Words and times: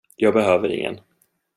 Jag 0.15 0.33
behöver 0.33 0.69
ingen. 0.71 0.99